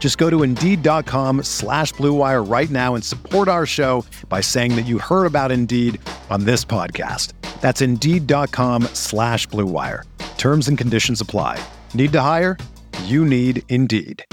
[0.00, 4.86] Just go to Indeed.com slash BlueWire right now and support our show by saying that
[4.86, 6.00] you heard about Indeed
[6.30, 7.34] on this podcast.
[7.60, 10.04] That's Indeed.com slash BlueWire.
[10.38, 11.62] Terms and conditions apply.
[11.92, 12.56] Need to hire?
[13.04, 14.24] You need Indeed.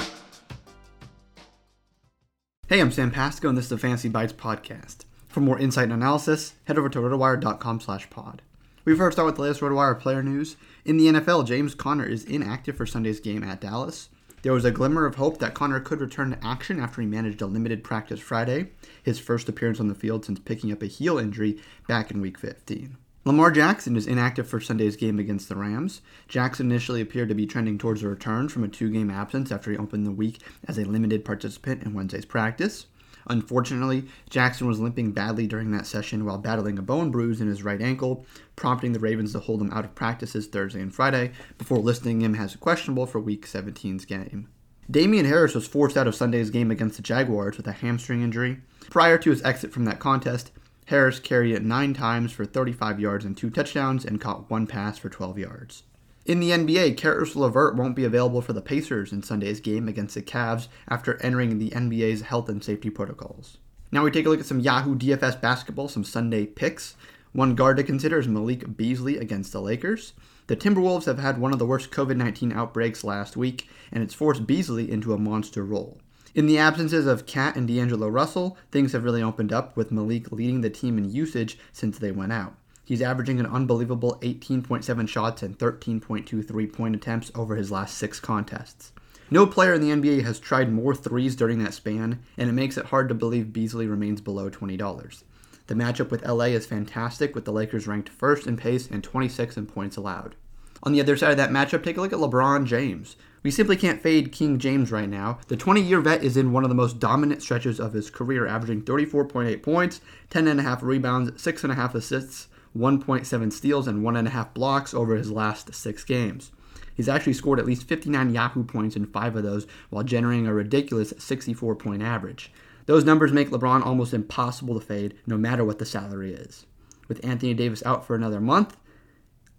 [2.68, 5.06] Hey, I'm Sam Pasco, and this is the Fantasy Bites podcast.
[5.28, 8.42] For more insight and analysis, head over to rotowire.com slash pod.
[8.84, 10.56] We first start with the latest RotoWire player news.
[10.86, 14.08] In the NFL, James Conner is inactive for Sunday's game at Dallas.
[14.48, 17.42] There was a glimmer of hope that Conner could return to action after he managed
[17.42, 18.70] a limited practice Friday,
[19.04, 22.38] his first appearance on the field since picking up a heel injury back in Week
[22.38, 22.96] 15.
[23.26, 26.00] Lamar Jackson is inactive for Sunday's game against the Rams.
[26.30, 29.70] Jackson initially appeared to be trending towards a return from a two game absence after
[29.70, 32.86] he opened the week as a limited participant in Wednesday's practice.
[33.30, 37.64] Unfortunately, Jackson was limping badly during that session while battling a bone bruise in his
[37.64, 38.26] right ankle,
[38.56, 42.36] prompting the Ravens to hold him out of practices Thursday and Friday before listing him
[42.36, 44.48] as questionable for Week 17's game.
[44.90, 48.62] Damien Harris was forced out of Sunday's game against the Jaguars with a hamstring injury.
[48.90, 50.52] Prior to his exit from that contest,
[50.86, 54.98] Harris carried it nine times for 35 yards and two touchdowns and caught one pass
[54.98, 55.84] for 12 yards.
[56.28, 60.14] In the NBA, Caris LeVert won't be available for the Pacers in Sunday's game against
[60.14, 63.60] the Cavs after entering the NBA's health and safety protocols.
[63.94, 66.98] Now we take a look at some Yahoo DFS basketball, some Sunday picks.
[67.32, 70.12] One guard to consider is Malik Beasley against the Lakers.
[70.48, 74.14] The Timberwolves have had one of the worst COVID 19 outbreaks last week, and it's
[74.14, 75.98] forced Beasley into a monster role.
[76.36, 80.30] In the absences of KAT and D'Angelo Russell, things have really opened up, with Malik
[80.34, 82.58] leading the team in usage since they went out.
[82.88, 88.22] He's averaging an unbelievable 18.7 shots and 13.2 three point attempts over his last six
[88.22, 88.94] contests.
[89.30, 92.78] No player in the NBA has tried more threes during that span, and it makes
[92.78, 95.24] it hard to believe Beasley remains below $20.
[95.68, 99.58] The matchup with LA is fantastic, with the Lakers ranked first in pace and 26
[99.58, 100.36] in points allowed.
[100.82, 103.18] On the other side of that matchup, take a look at LeBron James.
[103.44, 105.40] We simply can't fade King James right now.
[105.50, 108.48] The 20 year vet is in one of the most dominant stretches of his career,
[108.48, 110.00] averaging 34.8 points,
[110.30, 116.52] 10.5 rebounds, 6.5 assists, 1.7 steals, and 1.5 blocks over his last six games.
[116.94, 120.54] He's actually scored at least 59 Yahoo points in five of those while generating a
[120.54, 122.52] ridiculous 64 point average.
[122.88, 126.66] Those numbers make LeBron almost impossible to fade no matter what the salary is.
[127.08, 128.78] With Anthony Davis out for another month,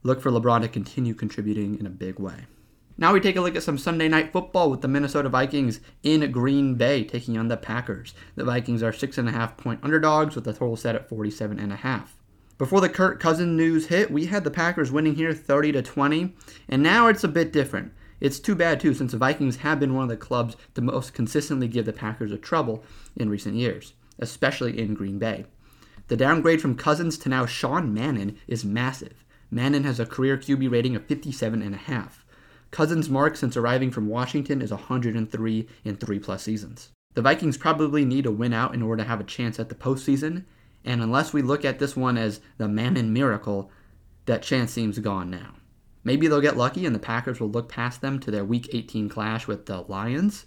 [0.03, 2.47] look for LeBron to continue contributing in a big way.
[3.01, 6.33] Now we take a look at some Sunday night football with the Minnesota Vikings in
[6.33, 8.13] Green Bay taking on the Packers.
[8.35, 11.61] The Vikings are six and a half point underdogs with the total set at 47
[11.61, 12.18] and a half.
[12.59, 16.35] Before the Kirk Cousins news hit, we had the Packers winning here 30 to 20,
[16.69, 17.93] and now it's a bit different.
[18.19, 21.15] It's too bad too, since the Vikings have been one of the clubs to most
[21.15, 22.83] consistently give the Packers a trouble
[23.15, 25.47] in recent years, especially in Green Bay.
[26.09, 29.25] The downgrade from Cousins to now Sean Mannion is massive.
[29.53, 32.11] Mannion has a career QB rating of 57.5.
[32.73, 36.91] Cousins' mark since arriving from Washington is 103 in three plus seasons.
[37.15, 39.77] The Vikings probably need a win out in order to have a chance at the
[39.77, 40.45] postseason,
[40.89, 43.71] and unless we look at this one as the Mannion miracle,
[44.25, 45.55] that chance seems gone now.
[46.03, 49.11] Maybe they'll get lucky and the Packers will look past them to their Week 18
[49.11, 50.47] clash with the Lions.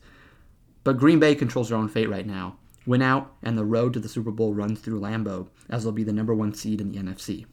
[0.84, 2.58] But Green Bay controls their own fate right now.
[2.88, 6.04] Win out, and the road to the Super Bowl runs through Lambeau, as they'll be
[6.04, 7.46] the number one seed in the NFC.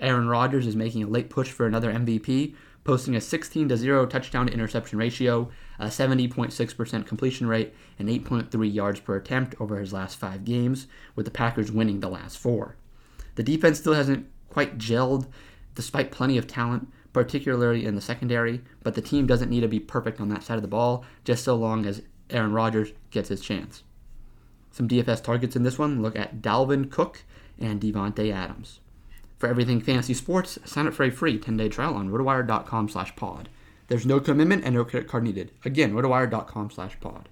[0.00, 2.56] Aaron Rodgers is making a late push for another MVP,
[2.86, 8.72] posting a 16 to 0 touchdown to interception ratio, a 70.6% completion rate, and 8.3
[8.72, 10.86] yards per attempt over his last five games,
[11.16, 12.76] with the Packers winning the last four.
[13.34, 15.26] The defense still hasn't quite gelled,
[15.74, 19.80] despite plenty of talent, particularly in the secondary, but the team doesn't need to be
[19.80, 23.40] perfect on that side of the ball, just so long as Aaron Rodgers gets his
[23.40, 23.82] chance.
[24.70, 27.24] Some DFS targets in this one look at Dalvin Cook
[27.58, 28.78] and Davante Adams.
[29.38, 33.48] For everything fantasy sports, sign up for a free 10-day trial on rotowire.com slash pod.
[33.88, 35.52] There's no commitment and no credit card needed.
[35.64, 37.28] Again, rotowire.com slash pod.